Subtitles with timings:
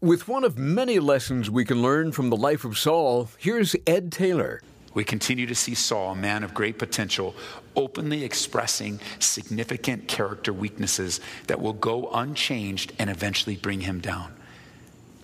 [0.00, 4.12] With one of many lessons we can learn from the life of Saul, here's Ed
[4.12, 4.62] Taylor.
[4.94, 7.34] We continue to see Saul, a man of great potential,
[7.74, 14.32] openly expressing significant character weaknesses that will go unchanged and eventually bring him down.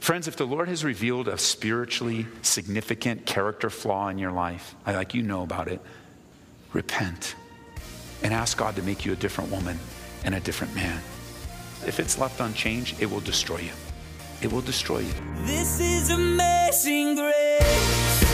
[0.00, 4.96] Friends, if the Lord has revealed a spiritually significant character flaw in your life, I
[4.96, 5.80] like you know about it,
[6.72, 7.36] repent
[8.24, 9.78] and ask God to make you a different woman
[10.24, 11.00] and a different man.
[11.86, 13.70] If it's left unchanged, it will destroy you
[14.44, 15.14] it will destroy you.
[15.46, 18.24] This is amazing grace.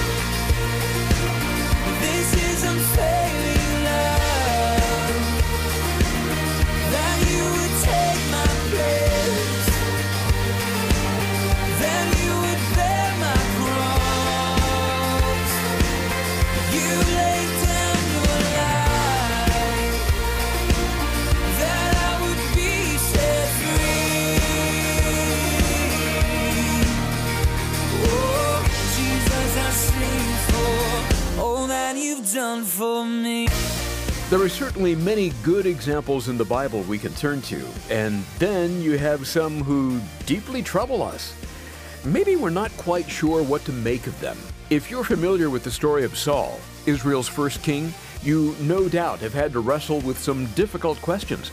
[34.31, 38.81] There are certainly many good examples in the Bible we can turn to, and then
[38.81, 41.35] you have some who deeply trouble us.
[42.05, 44.39] Maybe we're not quite sure what to make of them.
[44.71, 47.93] If you're familiar with the story of Saul, Israel's first king,
[48.23, 51.51] you no doubt have had to wrestle with some difficult questions.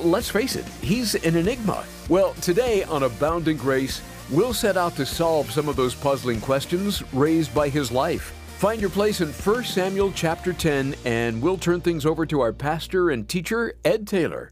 [0.00, 1.84] Let's face it, he's an enigma.
[2.08, 7.02] Well, today on Abounding Grace, we'll set out to solve some of those puzzling questions
[7.12, 8.32] raised by his life.
[8.56, 12.54] Find your place in 1 Samuel chapter 10, and we'll turn things over to our
[12.54, 14.50] pastor and teacher, Ed Taylor.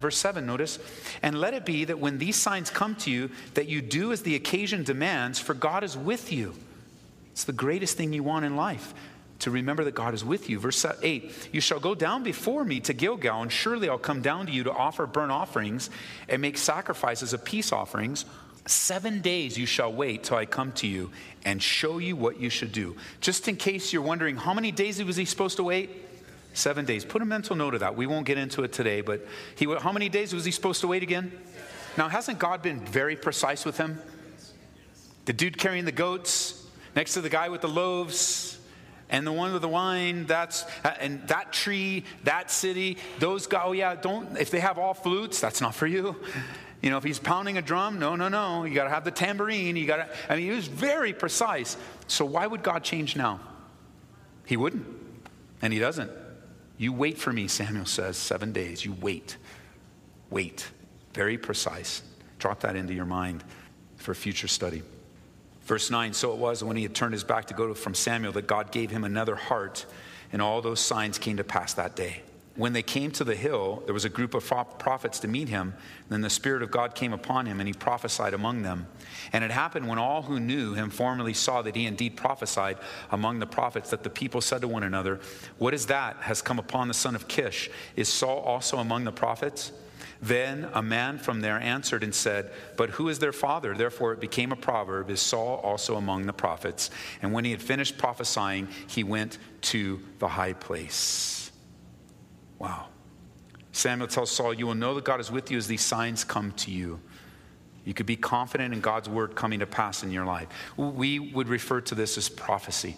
[0.00, 0.80] Verse 7, notice,
[1.22, 4.22] and let it be that when these signs come to you, that you do as
[4.22, 6.54] the occasion demands, for God is with you.
[7.30, 8.92] It's the greatest thing you want in life,
[9.38, 10.58] to remember that God is with you.
[10.58, 14.46] Verse 8, you shall go down before me to Gilgal, and surely I'll come down
[14.46, 15.88] to you to offer burnt offerings
[16.28, 18.24] and make sacrifices of peace offerings.
[18.66, 21.12] Seven days you shall wait till I come to you
[21.44, 22.96] and show you what you should do.
[23.20, 25.90] Just in case you're wondering, how many days was he supposed to wait?
[26.52, 27.04] Seven days.
[27.04, 27.96] Put a mental note of that.
[27.96, 29.24] We won't get into it today, but
[29.54, 31.30] he, how many days was he supposed to wait again?
[31.96, 34.00] Now, hasn't God been very precise with him?
[35.26, 38.55] The dude carrying the goats next to the guy with the loaves
[39.08, 43.62] and the one with the wine, that's, uh, and that tree, that city, those guys,
[43.64, 46.16] oh yeah, don't, if they have all flutes, that's not for you.
[46.82, 48.64] You know, if he's pounding a drum, no, no, no.
[48.64, 49.76] You got to have the tambourine.
[49.76, 51.76] You got to, I mean, he was very precise.
[52.06, 53.40] So why would God change now?
[54.44, 54.86] He wouldn't.
[55.62, 56.10] And he doesn't.
[56.76, 58.84] You wait for me, Samuel says, seven days.
[58.84, 59.36] You wait.
[60.30, 60.68] Wait.
[61.14, 62.02] Very precise.
[62.38, 63.42] Drop that into your mind
[63.96, 64.82] for future study.
[65.66, 68.32] Verse 9 So it was when he had turned his back to go from Samuel
[68.32, 69.84] that God gave him another heart,
[70.32, 72.22] and all those signs came to pass that day.
[72.54, 74.46] When they came to the hill, there was a group of
[74.78, 75.74] prophets to meet him.
[76.08, 78.86] Then the Spirit of God came upon him, and he prophesied among them.
[79.34, 82.78] And it happened when all who knew him formerly saw that he indeed prophesied
[83.10, 85.20] among the prophets, that the people said to one another,
[85.58, 87.68] What is that has come upon the son of Kish?
[87.94, 89.72] Is Saul also among the prophets?
[90.20, 93.74] Then a man from there answered and said, But who is their father?
[93.74, 96.90] Therefore it became a proverb, Is Saul also among the prophets?
[97.22, 101.50] And when he had finished prophesying, he went to the high place.
[102.58, 102.86] Wow.
[103.72, 106.52] Samuel tells Saul, You will know that God is with you as these signs come
[106.52, 107.00] to you.
[107.84, 110.48] You could be confident in God's word coming to pass in your life.
[110.76, 112.96] We would refer to this as prophecy.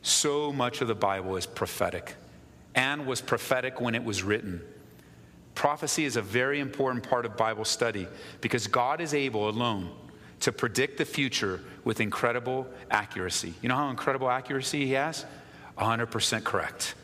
[0.00, 2.14] So much of the Bible is prophetic
[2.74, 4.62] and was prophetic when it was written.
[5.54, 8.06] Prophecy is a very important part of Bible study
[8.40, 9.90] because God is able alone
[10.40, 13.54] to predict the future with incredible accuracy.
[13.60, 15.26] You know how incredible accuracy he has?
[15.78, 16.94] 100% correct.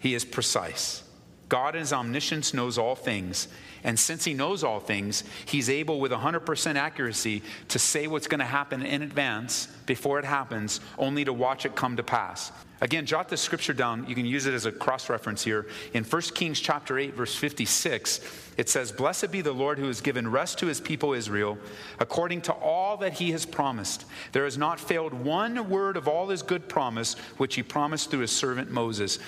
[0.00, 1.02] He is precise.
[1.48, 3.48] God in his omniscience knows all things.
[3.84, 8.38] And since he knows all things, he's able with 100% accuracy to say what's going
[8.40, 12.50] to happen in advance before it happens, only to watch it come to pass.
[12.80, 14.06] Again, jot this scripture down.
[14.08, 15.66] You can use it as a cross reference here.
[15.92, 18.20] In 1 Kings chapter 8 verse 56,
[18.56, 21.56] it says, "Blessed be the Lord who has given rest to his people Israel,
[21.98, 24.04] according to all that he has promised.
[24.32, 28.20] There has not failed one word of all his good promise which he promised through
[28.20, 29.18] his servant Moses."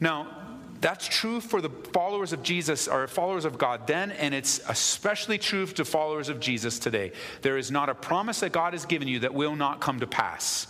[0.00, 0.28] Now,
[0.80, 5.38] that's true for the followers of Jesus or followers of God then, and it's especially
[5.38, 7.12] true to followers of Jesus today.
[7.42, 10.06] There is not a promise that God has given you that will not come to
[10.06, 10.66] pass.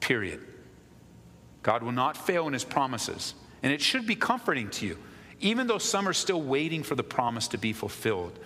[0.00, 0.40] Period.
[1.62, 3.34] God will not fail in his promises.
[3.62, 4.98] And it should be comforting to you,
[5.40, 8.38] even though some are still waiting for the promise to be fulfilled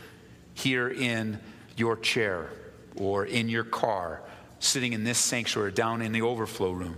[0.55, 1.41] here in
[1.77, 2.51] your chair
[2.97, 4.23] or in your car,
[4.59, 6.97] sitting in this sanctuary, down in the overflow room.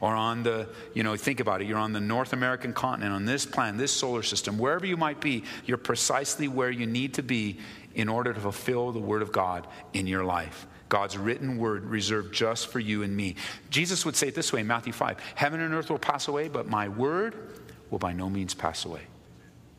[0.00, 3.26] Or on the, you know, think about it, you're on the North American continent, on
[3.26, 7.22] this planet, this solar system, wherever you might be, you're precisely where you need to
[7.22, 7.58] be
[7.94, 10.66] in order to fulfill the Word of God in your life.
[10.88, 13.36] God's written word reserved just for you and me.
[13.70, 16.48] Jesus would say it this way in Matthew 5 Heaven and earth will pass away,
[16.48, 17.34] but my word
[17.90, 19.02] will by no means pass away.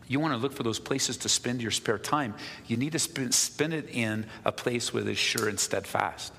[0.08, 2.34] You want to look for those places to spend your spare time.
[2.66, 6.34] You need to spend, spend it in a place where it's sure and steadfast,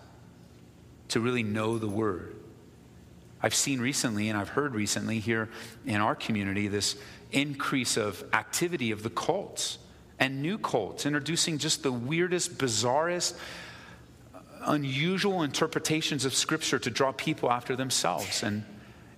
[1.09, 2.35] to really know the word.
[3.43, 5.49] I've seen recently, and I've heard recently here
[5.85, 6.97] in our community, this
[7.33, 9.79] increase of activity of the cults
[10.19, 13.35] and new cults, introducing just the weirdest, bizarrest,
[14.65, 18.45] unusual interpretations of Scripture to draw people after themselves.
[18.45, 18.65] And,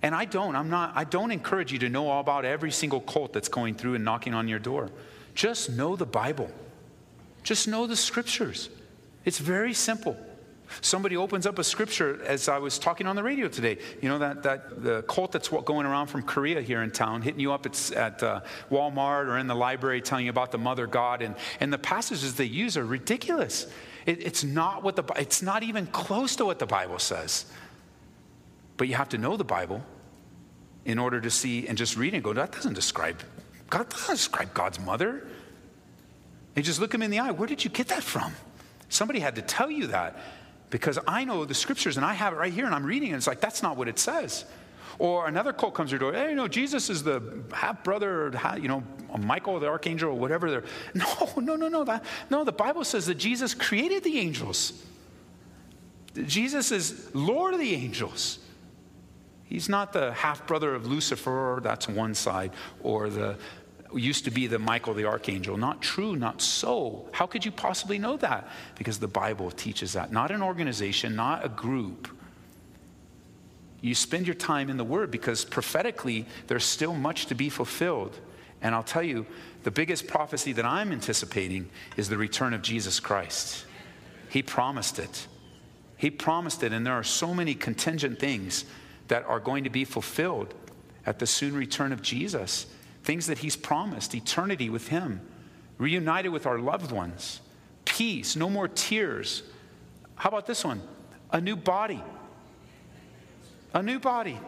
[0.01, 3.01] and I don't, I'm not, I don't encourage you to know all about every single
[3.01, 4.89] cult that's going through and knocking on your door.
[5.35, 6.49] Just know the Bible,
[7.43, 8.69] just know the Scriptures.
[9.25, 10.17] It's very simple.
[10.81, 13.77] Somebody opens up a scripture as I was talking on the radio today.
[14.01, 17.39] You know, that, that the cult that's going around from Korea here in town, hitting
[17.39, 18.41] you up at, at uh,
[18.71, 21.21] Walmart or in the library telling you about the Mother God.
[21.21, 23.67] And, and the passages they use are ridiculous.
[24.05, 27.45] It, it's, not what the, it's not even close to what the Bible says.
[28.77, 29.83] But you have to know the Bible
[30.85, 33.21] in order to see and just read and go, that doesn't describe,
[33.69, 35.27] God doesn't describe God's mother.
[36.55, 37.31] And just look him in the eye.
[37.31, 38.33] Where did you get that from?
[38.87, 40.17] Somebody had to tell you that
[40.69, 43.11] because I know the scriptures and I have it right here and I'm reading it.
[43.13, 44.45] And it's like, that's not what it says.
[44.97, 48.31] Or another cult comes to your door, hey, you know, Jesus is the half brother,
[48.59, 48.83] you know,
[49.19, 50.49] Michael the archangel, or whatever.
[50.49, 50.63] They're,
[50.93, 51.83] no, no, no, no.
[51.83, 54.83] That, no, the Bible says that Jesus created the angels.
[56.13, 58.39] Jesus is Lord of the angels.
[59.43, 62.51] He's not the half brother of Lucifer, that's one side,
[62.81, 63.37] or the
[64.01, 65.57] used to be the Michael the archangel.
[65.57, 67.07] Not true, not so.
[67.11, 68.49] How could you possibly know that?
[68.77, 70.11] Because the Bible teaches that.
[70.11, 72.09] Not an organization, not a group.
[73.81, 78.19] You spend your time in the Word because prophetically there's still much to be fulfilled.
[78.61, 79.25] And I'll tell you,
[79.63, 83.65] the biggest prophecy that I'm anticipating is the return of Jesus Christ.
[84.29, 85.27] He promised it.
[85.97, 88.65] He promised it, and there are so many contingent things
[89.07, 90.53] that are going to be fulfilled
[91.05, 92.65] at the soon return of Jesus
[93.05, 95.21] things that He's promised eternity with Him,
[95.77, 97.39] reunited with our loved ones,
[97.85, 99.43] peace, no more tears.
[100.15, 100.81] How about this one?
[101.31, 102.03] A new body.
[103.73, 104.39] A new body.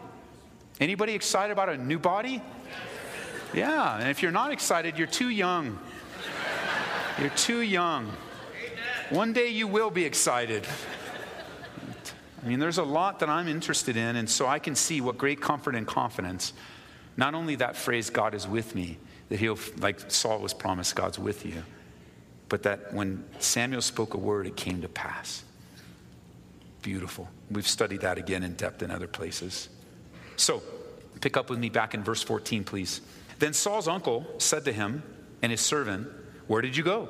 [0.80, 2.42] Anybody excited about a new body?
[3.54, 5.78] Yeah, and if you're not excited, you're too young.
[7.18, 8.12] You're too young.
[9.10, 10.66] One day you will be excited.
[12.42, 15.18] I mean, there's a lot that I'm interested in, and so I can see what
[15.18, 16.52] great comfort and confidence
[17.18, 18.96] not only that phrase, God is with me,
[19.28, 21.64] that he'll, like Saul was promised, God's with you,
[22.48, 25.42] but that when Samuel spoke a word, it came to pass.
[26.80, 27.28] Beautiful.
[27.50, 29.68] We've studied that again in depth in other places.
[30.36, 30.62] So,
[31.20, 33.00] pick up with me back in verse 14, please.
[33.40, 35.02] Then Saul's uncle said to him
[35.42, 36.06] and his servant,
[36.46, 37.08] Where did you go?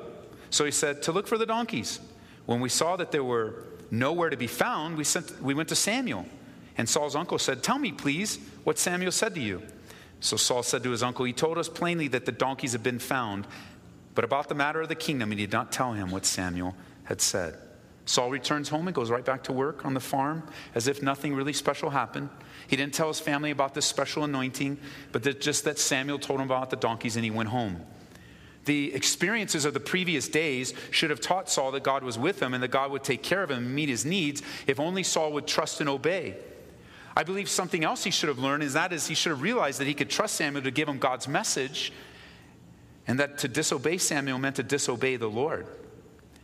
[0.49, 1.99] So he said, To look for the donkeys.
[2.47, 5.75] When we saw that there were nowhere to be found, we, sent, we went to
[5.75, 6.25] Samuel.
[6.79, 9.61] And Saul's uncle said, Tell me, please, what Samuel said to you.
[10.19, 12.99] So Saul said to his uncle, He told us plainly that the donkeys had been
[12.99, 13.47] found,
[14.15, 17.21] but about the matter of the kingdom, he did not tell him what Samuel had
[17.21, 17.57] said.
[18.05, 20.43] Saul returns home and goes right back to work on the farm
[20.73, 22.29] as if nothing really special happened.
[22.67, 24.79] He didn't tell his family about this special anointing,
[25.11, 27.79] but that just that Samuel told him about the donkeys and he went home.
[28.65, 32.53] The experiences of the previous days should have taught Saul that God was with him
[32.53, 35.31] and that God would take care of him and meet his needs if only Saul
[35.33, 36.35] would trust and obey.
[37.19, 39.81] I believe something else he should have learned is that is he should have realized
[39.81, 41.91] that he could trust Samuel to give him God's message
[43.07, 45.67] and that to disobey Samuel meant to disobey the Lord.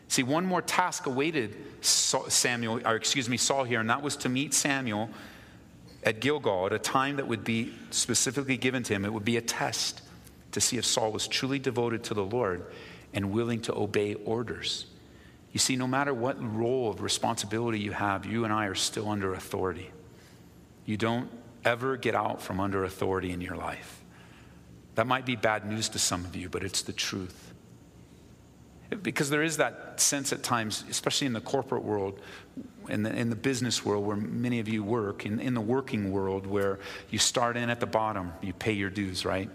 [0.10, 4.28] See, one more task awaited Samuel, or excuse me, Saul here, and that was to
[4.28, 5.10] meet Samuel
[6.04, 9.06] at Gilgal at a time that would be specifically given to him.
[9.06, 10.02] It would be a test
[10.52, 12.66] to see if Saul was truly devoted to the Lord
[13.14, 14.88] and willing to obey orders.
[15.54, 19.08] You see, no matter what role of responsibility you have, you and I are still
[19.08, 19.90] under authority.
[20.86, 21.30] You don't
[21.64, 24.04] ever get out from under authority in your life.
[24.96, 27.54] That might be bad news to some of you, but it's the truth.
[29.02, 32.22] Because there is that sense at times, especially in the corporate world,
[32.88, 36.12] in the, in the business world where many of you work, in, in the working
[36.12, 39.50] world where you start in at the bottom, you pay your dues, right?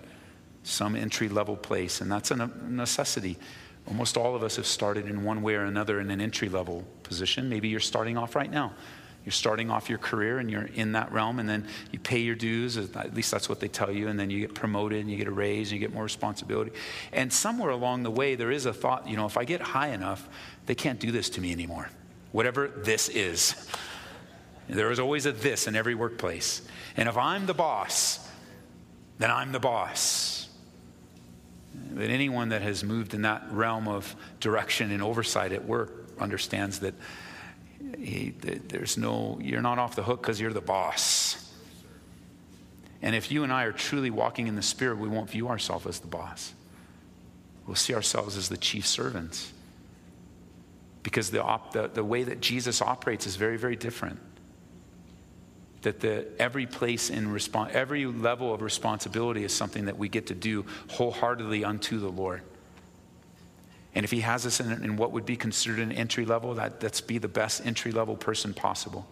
[0.65, 3.39] Some entry level place, and that's a necessity.
[3.87, 6.85] Almost all of us have started in one way or another in an entry level
[7.03, 7.49] position.
[7.49, 8.75] Maybe you're starting off right now.
[9.25, 12.35] You're starting off your career and you're in that realm, and then you pay your
[12.35, 15.17] dues, at least that's what they tell you, and then you get promoted and you
[15.17, 16.73] get a raise and you get more responsibility.
[17.13, 19.89] And somewhere along the way, there is a thought, you know, if I get high
[19.89, 20.29] enough,
[20.67, 21.91] they can't do this to me anymore.
[22.33, 23.55] Whatever this is.
[24.69, 26.63] There is always a this in every workplace.
[26.97, 28.27] And if I'm the boss,
[29.19, 30.49] then I'm the boss.
[31.93, 36.81] But anyone that has moved in that realm of direction and oversight at work understands
[36.81, 36.95] that
[37.99, 41.53] he, there's no, you're not off the hook because you're the boss.
[43.03, 45.87] And if you and I are truly walking in the Spirit, we won't view ourselves
[45.87, 46.53] as the boss.
[47.67, 49.53] We'll see ourselves as the chief servants.
[51.03, 54.19] Because the, op, the, the way that Jesus operates is very, very different.
[55.83, 60.27] That the, every place in response, every level of responsibility is something that we get
[60.27, 62.43] to do wholeheartedly unto the Lord.
[63.95, 66.83] And if He has us in, in what would be considered an entry level, that,
[66.83, 69.07] let's be the best entry level person possible.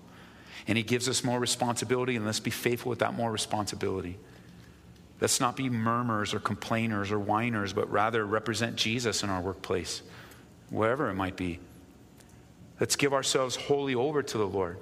[0.66, 4.18] And He gives us more responsibility, and let's be faithful with that more responsibility.
[5.20, 10.02] Let's not be murmurers or complainers or whiners, but rather represent Jesus in our workplace,
[10.70, 11.58] wherever it might be.
[12.78, 14.78] Let's give ourselves wholly over to the Lord.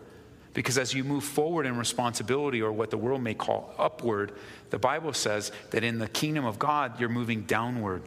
[0.53, 4.33] Because as you move forward in responsibility, or what the world may call upward,
[4.71, 8.03] the Bible says that in the kingdom of God, you're moving downward.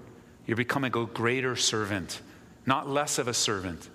[0.49, 2.21] You're becoming a greater servant,
[2.65, 3.87] not less of a servant.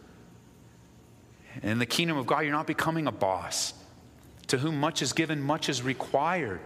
[1.65, 3.75] In the kingdom of God, you're not becoming a boss.
[4.47, 6.61] To whom much is given, much is required.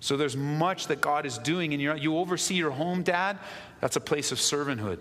[0.00, 3.38] So there's much that God is doing, and you oversee your home, dad,
[3.78, 5.00] that's a place of servanthood.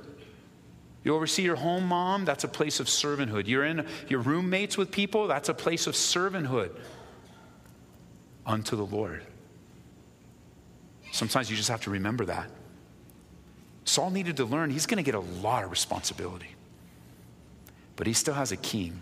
[1.06, 3.48] You oversee your home, mom, that's a place of servanthood.
[3.48, 6.78] You're in your roommates with people, that's a place of servanthood
[8.46, 9.24] unto the Lord.
[11.14, 12.50] Sometimes you just have to remember that.
[13.94, 16.56] Saul needed to learn he's going to get a lot of responsibility.
[17.96, 19.02] But he still has a king.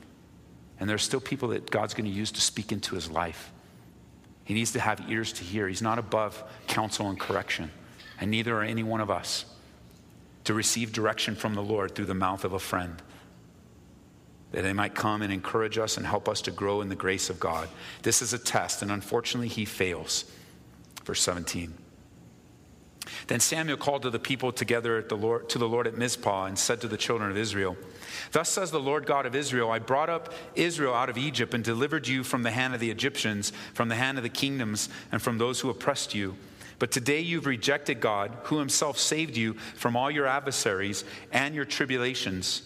[0.82, 3.54] And there's still people that God's going to use to speak into his life.
[4.44, 5.70] He needs to have ears to hear.
[5.70, 7.72] He's not above counsel and correction.
[8.20, 9.46] And neither are any one of us
[10.44, 13.02] to receive direction from the Lord through the mouth of a friend.
[14.52, 17.30] That they might come and encourage us and help us to grow in the grace
[17.30, 17.70] of God.
[18.02, 20.26] This is a test, and unfortunately, he fails.
[21.06, 21.76] Verse 17.
[23.28, 26.58] Then Samuel called to the people together the Lord, to the Lord at Mizpah and
[26.58, 27.76] said to the children of Israel,
[28.32, 31.64] Thus says the Lord God of Israel I brought up Israel out of Egypt and
[31.64, 35.22] delivered you from the hand of the Egyptians, from the hand of the kingdoms, and
[35.22, 36.36] from those who oppressed you.
[36.78, 41.66] But today you've rejected God, who himself saved you from all your adversaries and your
[41.66, 42.64] tribulations.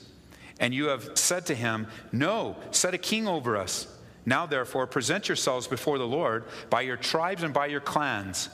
[0.60, 3.88] And you have said to him, No, set a king over us.
[4.25, 8.50] Now, therefore, present yourselves before the Lord by your tribes and by your clans.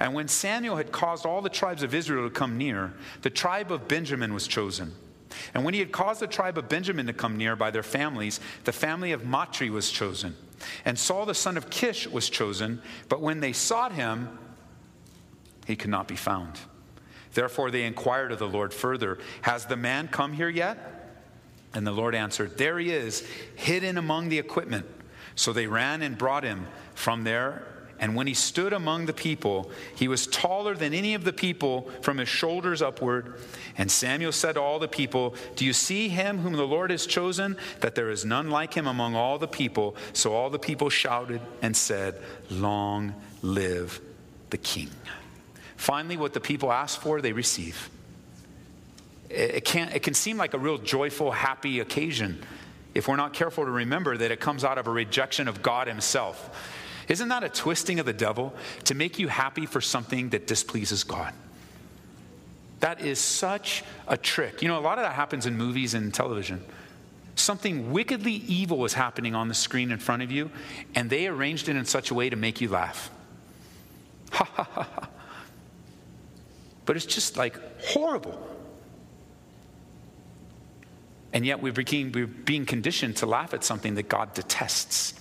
[0.00, 3.70] And when Samuel had caused all the tribes of Israel to come near, the tribe
[3.72, 4.92] of Benjamin was chosen.
[5.54, 8.40] And when he had caused the tribe of Benjamin to come near by their families,
[8.64, 10.36] the family of Matri was chosen.
[10.84, 14.38] And Saul the son of Kish was chosen, but when they sought him,
[15.66, 16.58] he could not be found.
[17.34, 20.88] Therefore they inquired of the Lord further, Has the man come here yet?
[21.74, 24.86] And the Lord answered, There he is, hidden among the equipment.
[25.34, 27.66] So they ran and brought him from there
[28.02, 31.88] and when he stood among the people, he was taller than any of the people
[32.00, 33.34] from his shoulders upward.
[33.78, 37.06] And Samuel said to all the people, Do you see him whom the Lord has
[37.06, 37.56] chosen?
[37.78, 39.94] That there is none like him among all the people.
[40.14, 44.00] So all the people shouted and said, Long live
[44.50, 44.90] the king.
[45.76, 47.88] Finally, what the people ask for, they receive.
[49.30, 52.44] It, can, it can seem like a real joyful, happy occasion
[52.94, 55.88] if we're not careful to remember that it comes out of a rejection of God
[55.88, 56.80] Himself.
[57.08, 58.54] Isn't that a twisting of the devil
[58.84, 61.34] to make you happy for something that displeases God?
[62.80, 64.62] That is such a trick.
[64.62, 66.64] You know, a lot of that happens in movies and television.
[67.34, 70.50] Something wickedly evil is happening on the screen in front of you,
[70.94, 73.10] and they arranged it in such a way to make you laugh.
[74.32, 75.08] Ha ha ha ha.
[76.84, 78.48] But it's just like horrible.
[81.32, 85.14] And yet we're being, conditioned to laugh at something that God detests.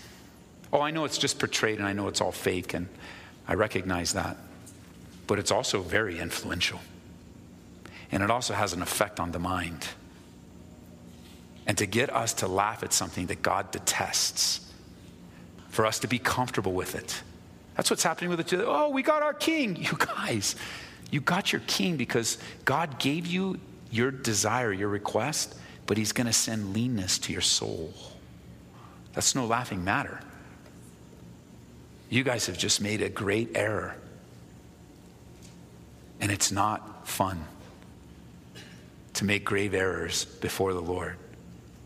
[0.74, 2.88] Oh, I know it's just portrayed and I know it's all fake, and
[3.48, 4.38] I recognize that.
[5.28, 6.80] But it's also very influential.
[8.12, 9.88] And it also has an effect on the mind.
[11.68, 14.72] And to get us to laugh at something that God detests,
[15.70, 17.24] for us to be comfortable with it.
[17.76, 18.60] That's what's happening with it.
[18.60, 19.76] Oh, we got our king.
[19.82, 20.56] You guys,
[21.10, 23.60] you got your king because God gave you
[23.90, 25.56] your desire, your request,
[25.88, 27.94] but he's going to send leanness to your soul.
[29.14, 30.20] That's no laughing matter.
[32.12, 33.96] You guys have just made a great error.
[36.20, 37.46] And it's not fun
[39.14, 41.16] to make grave errors before the Lord.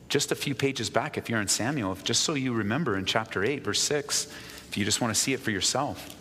[0.09, 3.43] Just a few pages back, if you're in Samuel, just so you remember in chapter
[3.43, 4.25] 8, verse 6,
[4.67, 6.15] if you just want to see it for yourself.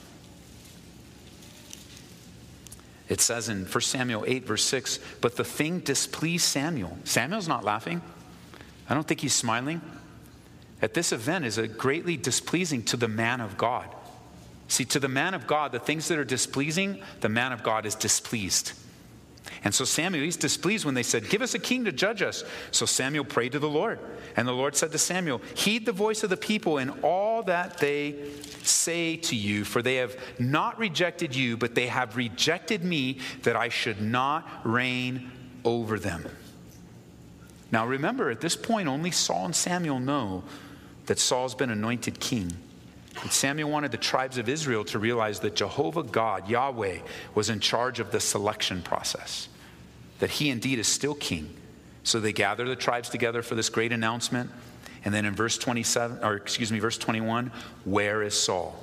[3.09, 6.99] It says in 1 Samuel 8, verse 6, but the thing displeased Samuel.
[7.05, 8.03] Samuel's not laughing.
[8.87, 9.81] I don't think he's smiling.
[10.85, 13.89] At this event is greatly displeasing to the man of God.
[14.69, 17.87] See, to the man of God, the things that are displeasing, the man of God
[17.87, 18.73] is displeased.
[19.65, 22.45] And so Samuel, he's displeased when they said, Give us a king to judge us.
[22.71, 23.99] So Samuel prayed to the Lord.
[24.37, 27.79] And the Lord said to Samuel, Heed the voice of the people in all that
[27.79, 28.17] they
[28.63, 33.57] say to you, for they have not rejected you, but they have rejected me, that
[33.57, 35.33] I should not reign
[35.65, 36.27] over them.
[37.73, 40.45] Now remember, at this point, only Saul and Samuel know
[41.07, 42.53] that Saul's been anointed king.
[43.23, 46.99] And Samuel wanted the tribes of Israel to realize that Jehovah God, Yahweh,
[47.35, 49.49] was in charge of the selection process,
[50.19, 51.55] that he indeed is still king.
[52.03, 54.51] So they gather the tribes together for this great announcement.
[55.05, 57.53] And then in verse 27, or excuse me, verse 21,
[57.85, 58.75] where is Saul?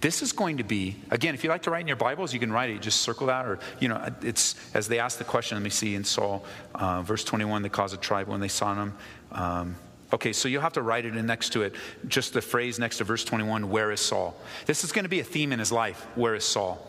[0.00, 2.40] This is going to be, again, if you like to write in your Bibles, you
[2.40, 2.74] can write it.
[2.74, 5.70] You just circle that, or, you know, it's as they ask the question, let me
[5.70, 6.44] see in Saul,
[6.74, 8.94] uh, verse 21, they caused a tribe when they saw him.
[9.30, 9.76] Um,
[10.12, 11.74] Okay, so you'll have to write it in next to it,
[12.06, 14.34] just the phrase next to verse 21, where is Saul?
[14.66, 16.06] This is going to be a theme in his life.
[16.14, 16.86] Where is Saul?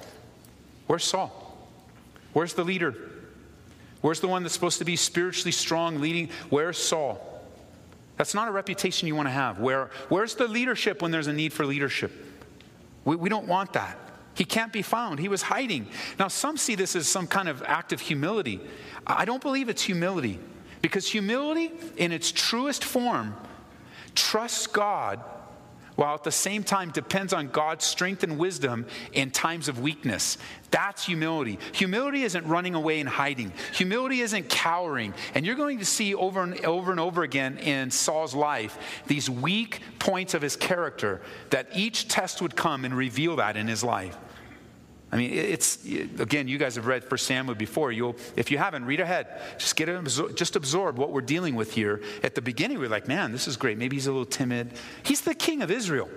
[0.87, 1.39] Where's Saul?
[2.33, 2.95] Where's the leader?
[4.01, 6.29] Where's the one that's supposed to be spiritually strong, leading?
[6.49, 7.29] Where's Saul?
[8.17, 9.59] That's not a reputation you want to have.
[9.59, 12.11] Where, where's the leadership when there's a need for leadership?
[13.05, 13.97] We, we don't want that.
[14.35, 15.19] He can't be found.
[15.19, 15.87] He was hiding.
[16.19, 18.59] Now, some see this as some kind of act of humility.
[19.07, 20.39] I don't believe it's humility.
[20.83, 23.35] Because humility, in its truest form,
[24.15, 25.23] trusts God
[25.95, 30.37] while at the same time depends on God's strength and wisdom in times of weakness.
[30.71, 31.57] That's humility.
[31.71, 33.53] Humility isn't running away and hiding.
[33.73, 35.13] Humility isn't cowering.
[35.35, 39.29] And you're going to see over and over and over again in Saul's life these
[39.29, 41.21] weak points of his character
[41.51, 44.17] that each test would come and reveal that in his life.
[45.13, 47.91] I mean, it's again, you guys have read First Samuel before.
[47.91, 49.27] You'll, if you haven't, read ahead.
[49.59, 49.87] Just get
[50.33, 52.01] just absorb what we're dealing with here.
[52.23, 53.77] At the beginning, we're like, man, this is great.
[53.77, 54.73] Maybe he's a little timid.
[55.03, 56.09] He's the king of Israel.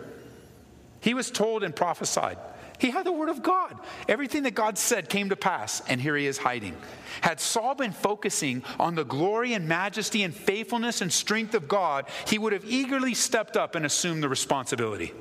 [1.01, 2.39] He was told and prophesied.
[2.79, 3.79] He had the word of God.
[4.09, 6.75] Everything that God said came to pass, and here he is hiding.
[7.21, 12.07] Had Saul been focusing on the glory and majesty and faithfulness and strength of God,
[12.27, 15.13] he would have eagerly stepped up and assumed the responsibility.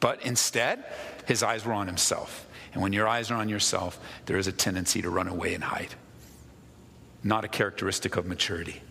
[0.00, 0.84] But instead,
[1.26, 2.46] his eyes were on himself.
[2.72, 5.64] And when your eyes are on yourself, there is a tendency to run away and
[5.64, 5.94] hide.
[7.24, 8.82] Not a characteristic of maturity.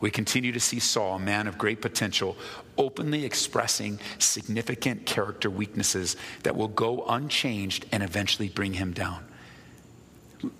[0.00, 2.36] We continue to see Saul, a man of great potential,
[2.76, 9.24] openly expressing significant character weaknesses that will go unchanged and eventually bring him down.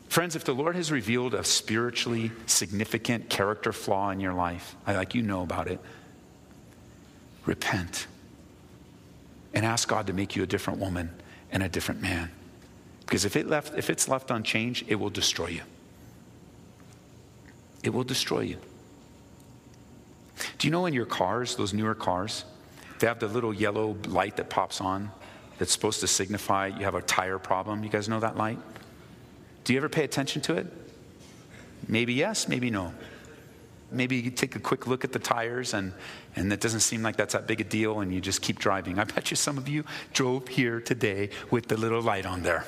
[0.09, 4.97] Friends, if the Lord has revealed a spiritually significant character flaw in your life, I
[4.97, 5.81] like you know about it,
[7.45, 8.07] repent
[9.55, 11.11] and ask God to make you a different woman
[11.51, 12.31] and a different man.
[13.01, 15.63] Because if, it left, if it's left unchanged, it will destroy you.
[17.83, 18.57] It will destroy you.
[20.59, 22.45] Do you know in your cars, those newer cars,
[22.99, 25.11] they have the little yellow light that pops on
[25.59, 27.85] that's supposed to signify you have a tire problem?
[27.85, 28.59] You guys know that light?
[29.65, 30.67] Do you ever pay attention to it?
[31.87, 32.93] Maybe yes, maybe no.
[33.95, 35.93] Maybe you take a quick look at the tires and,
[36.37, 38.99] and it doesn't seem like that's that big a deal and you just keep driving.
[38.99, 42.65] I bet you some of you drove here today with the little light on there.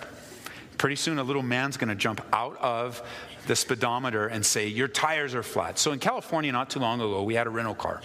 [0.79, 3.03] Pretty soon, a little man's going to jump out of
[3.47, 5.79] the speedometer and say, Your tires are flat.
[5.79, 8.03] So in California, not too long ago, we had a rental car.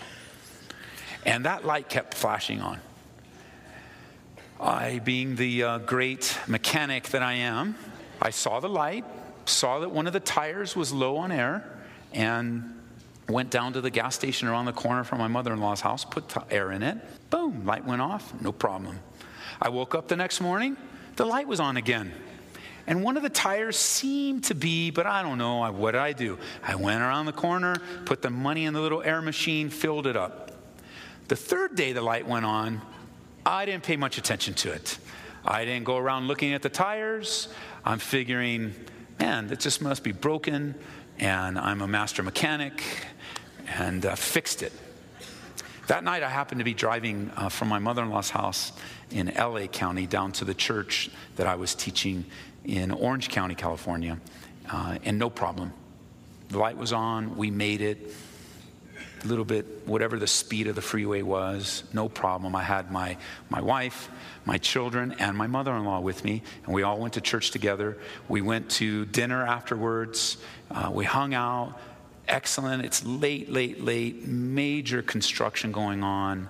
[1.26, 2.80] And that light kept flashing on.
[4.60, 7.76] I, being the uh, great mechanic that I am,
[8.22, 9.04] I saw the light,
[9.46, 11.68] saw that one of the tires was low on air,
[12.14, 12.81] and
[13.30, 16.04] went down to the gas station around the corner from my mother in law's house,
[16.04, 16.98] put air in it.
[17.30, 19.00] Boom, light went off, no problem.
[19.62, 20.76] I woke up the next morning,
[21.16, 22.12] the light was on again.
[22.88, 26.14] And one of the tires seemed to be, but I don't know, what did I
[26.14, 26.40] do?
[26.64, 30.18] I went around the corner, put the money in the little air machine, filled it
[30.18, 30.52] up.
[31.28, 32.82] The third day the light went on,
[33.46, 34.98] I didn't pay much attention to it.
[35.46, 37.48] I didn't go around looking at the tires.
[37.86, 38.74] I'm figuring,
[39.20, 40.76] man, it just must be broken,
[41.22, 42.84] and I'm a master mechanic,
[43.78, 44.74] and uh, fixed it.
[45.88, 48.72] That night, I happened to be driving uh, from my mother in law's house
[49.12, 52.26] in LA County down to the church that I was teaching
[52.66, 54.20] in Orange County, California,
[54.72, 55.74] uh, and no problem.
[56.50, 58.14] The light was on, we made it.
[59.24, 62.56] A little bit, whatever the speed of the freeway was, no problem.
[62.56, 63.18] I had my,
[63.52, 64.10] my wife,
[64.46, 67.52] my children, and my mother in law with me, and we all went to church
[67.52, 68.00] together.
[68.28, 70.38] We went to dinner afterwards,
[70.74, 71.80] uh, we hung out.
[72.28, 72.86] Excellent.
[72.86, 76.50] It's late, late, late, major construction going on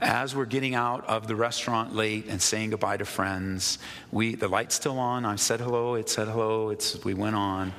[0.00, 3.78] as we're getting out of the restaurant late and saying goodbye to friends,
[4.10, 5.24] we, the light's still on.
[5.24, 7.72] I said hello, it said hello, it's, we went on.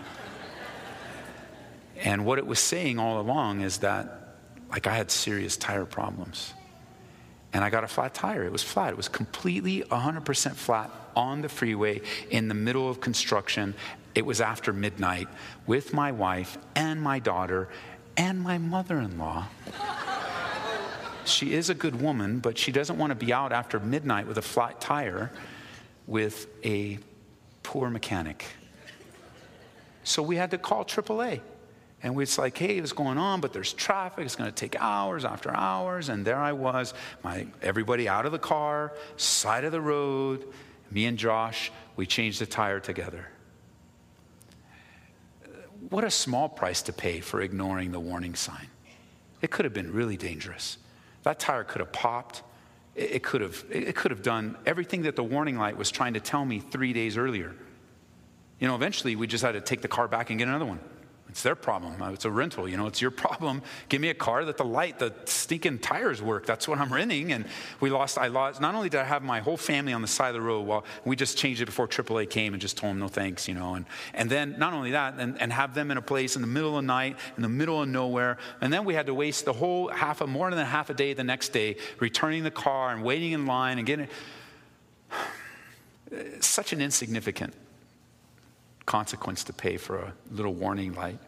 [2.03, 4.17] And what it was saying all along is that
[4.69, 6.53] Like I had serious tire problems.
[7.53, 8.43] And I got a flat tire.
[8.45, 8.91] It was flat.
[8.91, 13.75] It was completely 100% flat on the freeway in the middle of construction.
[14.13, 15.27] It was after midnight
[15.65, 17.69] with my wife and my daughter
[18.17, 19.47] and my mother in law.
[21.25, 24.37] she is a good woman, but she doesn't want to be out after midnight with
[24.37, 25.31] a flat tire
[26.07, 26.99] with a
[27.63, 28.45] poor mechanic.
[30.03, 31.41] So we had to call AAA.
[32.03, 33.41] And it's like, hey, what's going on?
[33.41, 34.25] But there's traffic.
[34.25, 36.09] It's going to take hours after hours.
[36.09, 40.45] And there I was, my, everybody out of the car, side of the road.
[40.89, 43.27] Me and Josh, we changed the tire together.
[45.91, 48.67] What a small price to pay for ignoring the warning sign.
[49.41, 50.77] It could have been really dangerous.
[51.23, 52.43] That tire could have popped.
[52.95, 56.21] It could have, it could have done everything that the warning light was trying to
[56.21, 57.53] tell me three days earlier.
[58.59, 60.79] You know, eventually we just had to take the car back and get another one.
[61.31, 62.01] It's their problem.
[62.01, 63.61] Uh, it's a rental, you know, it's your problem.
[63.87, 66.45] Give me a car that the light, the stinking tires work.
[66.45, 67.31] That's what I'm renting.
[67.31, 67.45] And
[67.79, 70.27] we lost, I lost, not only did I have my whole family on the side
[70.27, 72.99] of the road, well, we just changed it before AAA came and just told them
[72.99, 73.75] no thanks, you know.
[73.75, 76.49] And, and then not only that, and, and have them in a place in the
[76.49, 78.37] middle of the night, in the middle of nowhere.
[78.59, 80.93] And then we had to waste the whole half a, more than a half a
[80.93, 84.09] day the next day returning the car and waiting in line and getting
[86.41, 87.53] such an insignificant
[88.85, 91.19] consequence to pay for a little warning light.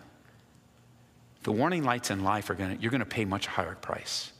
[1.44, 4.32] The warning lights in life are going to, you're going to pay much higher price.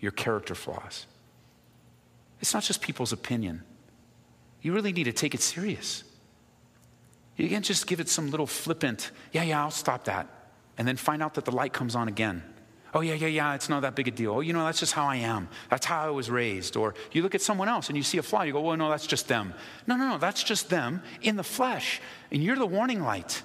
[0.00, 1.06] Your character flaws.
[2.40, 3.62] It's not just people's opinion.
[4.62, 6.04] You really need to take it serious.
[7.36, 10.26] You can't just give it some little flippant, yeah, yeah, I'll stop that.
[10.76, 12.42] And then find out that the light comes on again.
[12.92, 14.32] Oh, yeah, yeah, yeah, it's not that big a deal.
[14.32, 15.48] Oh, you know, that's just how I am.
[15.68, 16.76] That's how I was raised.
[16.76, 18.90] Or you look at someone else and you see a fly, you go, well, no,
[18.90, 19.54] that's just them.
[19.86, 22.00] No, no, no, that's just them in the flesh.
[22.32, 23.42] And you're the warning light.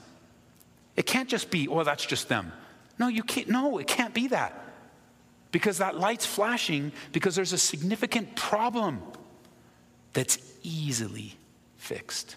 [0.95, 2.51] It can't just be, oh, that's just them.
[2.97, 3.49] No, you can't.
[3.49, 4.61] No, it can't be that.
[5.51, 9.01] Because that light's flashing because there's a significant problem
[10.13, 11.35] that's easily
[11.77, 12.35] fixed.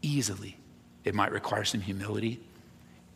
[0.00, 0.56] Easily.
[1.02, 2.40] It might require some humility.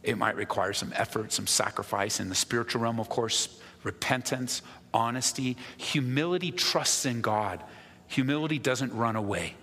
[0.03, 2.21] It might require some effort, some sacrifice.
[2.21, 5.57] In the spiritual realm, of course, repentance, honesty.
[5.77, 7.63] Humility trusts in God.
[8.09, 9.55] Humility doesn't run away.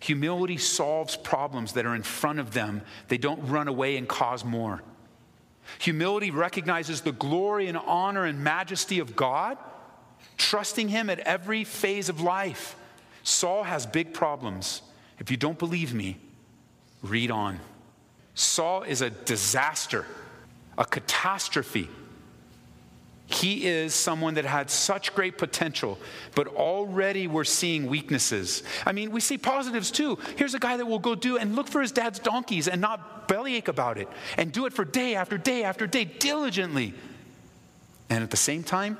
[0.00, 4.44] Humility solves problems that are in front of them, they don't run away and cause
[4.44, 4.82] more.
[5.80, 9.58] Humility recognizes the glory and honor and majesty of God,
[10.36, 12.76] trusting Him at every phase of life.
[13.24, 14.82] Saul has big problems.
[15.18, 16.18] If you don't believe me,
[17.02, 17.58] read on.
[18.36, 20.04] Saul is a disaster,
[20.76, 21.88] a catastrophe.
[23.28, 25.98] He is someone that had such great potential,
[26.34, 28.62] but already we're seeing weaknesses.
[28.84, 30.18] I mean, we see positives too.
[30.36, 33.26] Here's a guy that will go do and look for his dad's donkeys and not
[33.26, 36.94] bellyache about it and do it for day after day after day diligently.
[38.10, 38.98] And at the same time,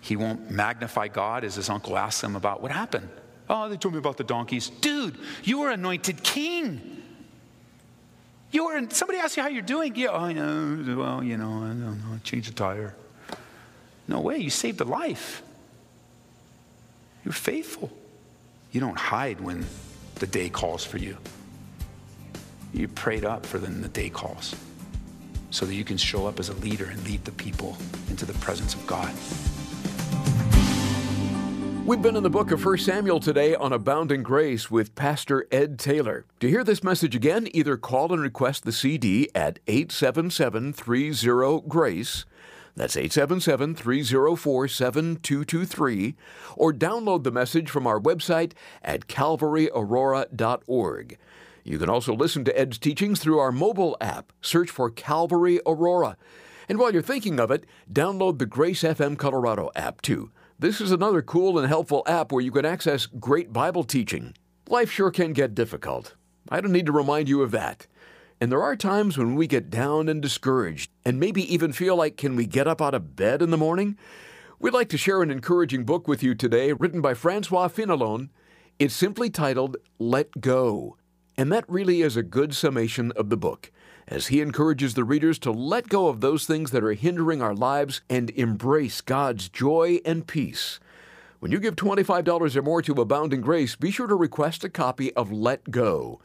[0.00, 3.10] he won't magnify God as his uncle asks him about what happened.
[3.48, 4.70] Oh, they told me about the donkeys.
[4.70, 6.95] Dude, you were anointed king.
[8.50, 9.94] You were somebody asks you how you're doing.
[9.96, 10.96] Yeah, I know.
[10.96, 12.18] Well, you know, I don't know.
[12.24, 12.94] Change the tire.
[14.08, 14.38] No way.
[14.38, 15.42] You saved a life.
[17.24, 17.90] You're faithful.
[18.72, 19.66] You don't hide when
[20.16, 21.16] the day calls for you.
[22.72, 24.54] You prayed up for when the day calls
[25.50, 27.76] so that you can show up as a leader and lead the people
[28.10, 29.12] into the presence of God.
[31.86, 35.78] We've been in the book of 1 Samuel today on Abounding Grace with Pastor Ed
[35.78, 36.24] Taylor.
[36.40, 42.24] To hear this message again, either call and request the CD at 877 30 Grace.
[42.74, 46.16] That's 877 304 7223.
[46.56, 51.18] Or download the message from our website at calvaryaurora.org.
[51.62, 54.32] You can also listen to Ed's teachings through our mobile app.
[54.40, 56.16] Search for Calvary Aurora.
[56.68, 60.32] And while you're thinking of it, download the Grace FM Colorado app too.
[60.58, 64.34] This is another cool and helpful app where you can access great Bible teaching.
[64.70, 66.14] Life sure can get difficult.
[66.48, 67.86] I don't need to remind you of that.
[68.40, 72.16] And there are times when we get down and discouraged, and maybe even feel like,
[72.16, 73.98] can we get up out of bed in the morning?
[74.58, 78.30] We'd like to share an encouraging book with you today, written by Francois Fenelon.
[78.78, 80.96] It's simply titled Let Go.
[81.36, 83.70] And that really is a good summation of the book
[84.08, 87.54] as he encourages the readers to let go of those things that are hindering our
[87.54, 90.78] lives and embrace God's joy and peace.
[91.40, 95.12] When you give $25 or more to Abounding Grace, be sure to request a copy
[95.14, 96.20] of Let Go.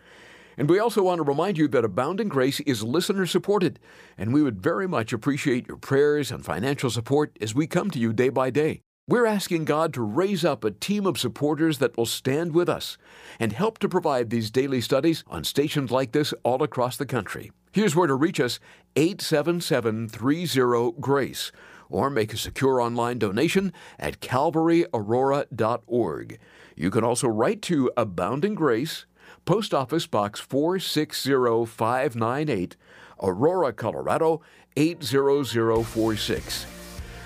[0.57, 3.79] And we also want to remind you that Abounding Grace is listener supported,
[4.17, 7.99] and we would very much appreciate your prayers and financial support as we come to
[7.99, 8.81] you day by day.
[9.07, 12.97] We're asking God to raise up a team of supporters that will stand with us
[13.39, 17.51] and help to provide these daily studies on stations like this all across the country.
[17.71, 18.59] Here's where to reach us
[18.95, 21.51] 877 30 GRACE
[21.89, 26.39] or make a secure online donation at calvaryaurora.org.
[26.75, 29.05] You can also write to Abounding Grace,
[29.45, 32.77] Post Office Box 460598,
[33.21, 34.41] Aurora, Colorado
[34.75, 36.65] 80046.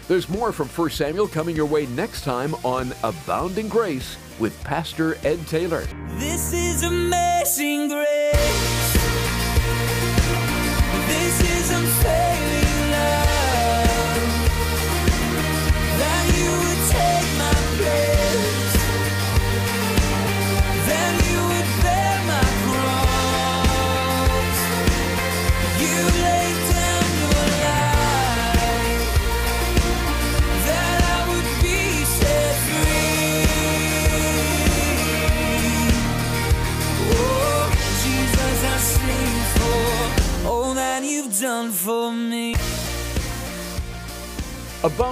[0.08, 5.18] There's more from 1 Samuel coming your way next time on Abounding Grace with Pastor
[5.24, 5.88] Ed Taylor.
[6.18, 8.85] This is amazing grace.